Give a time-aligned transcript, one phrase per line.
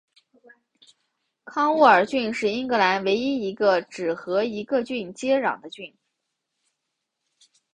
[1.45, 5.95] 康沃尔郡是英格兰唯一一个只和一个郡接壤的郡。